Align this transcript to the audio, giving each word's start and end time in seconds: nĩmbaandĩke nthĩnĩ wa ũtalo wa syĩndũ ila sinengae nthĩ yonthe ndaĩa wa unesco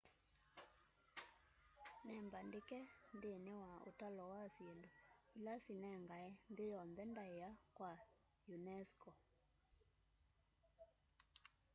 nĩmbaandĩke 2.07 2.79
nthĩnĩ 3.15 3.51
wa 3.63 3.71
ũtalo 3.89 4.23
wa 4.33 4.43
syĩndũ 4.55 4.89
ila 5.37 5.53
sinengae 5.65 6.27
nthĩ 6.51 6.65
yonthe 6.73 7.03
ndaĩa 7.11 7.49
wa 7.81 7.91
unesco 8.55 9.11